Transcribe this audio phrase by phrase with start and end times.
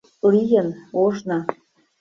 [0.31, 0.67] Лийын,
[1.03, 1.39] ожно...